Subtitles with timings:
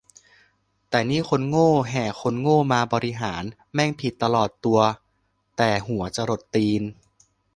[0.89, 4.79] แต่นี่คนโง่แห่คนโง่มาบริหาร แม่งผิดตลอดตัว
[5.57, 6.81] แต่หัวจรดตีน